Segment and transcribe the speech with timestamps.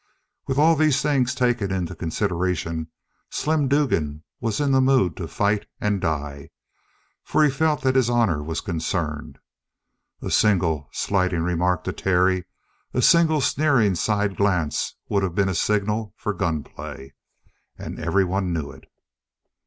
[0.47, 2.87] With all these things taken into consideration,
[3.29, 6.49] Slim Dugan was in the mood to fight and die;
[7.23, 9.37] for he felt that his honor was concerned.
[10.23, 12.45] A single slighting remark to Terry,
[12.95, 17.13] a single sneering side glance, would have been a signal for gunplay.
[17.77, 18.85] And everyone knew it.